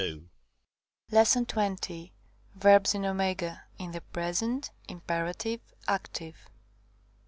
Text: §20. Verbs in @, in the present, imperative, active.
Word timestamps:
§20. 1.47 2.13
Verbs 2.55 2.95
in 2.95 3.05
@, 3.05 3.77
in 3.77 3.91
the 3.91 4.01
present, 4.11 4.71
imperative, 4.87 5.61
active. 5.87 6.49